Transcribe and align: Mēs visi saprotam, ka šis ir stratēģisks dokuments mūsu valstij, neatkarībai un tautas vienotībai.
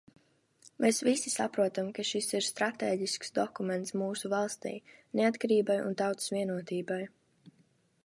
Mēs 0.85 1.01
visi 1.07 1.31
saprotam, 1.33 1.91
ka 1.97 2.05
šis 2.13 2.31
ir 2.39 2.47
stratēģisks 2.47 3.35
dokuments 3.37 3.95
mūsu 4.03 4.35
valstij, 4.35 4.83
neatkarībai 5.23 5.81
un 5.87 5.99
tautas 6.05 6.37
vienotībai. 6.39 7.03